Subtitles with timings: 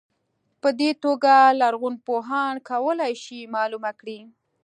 [0.61, 4.19] په دې توګه لرغونپوهان کولای شي معلومه کړي.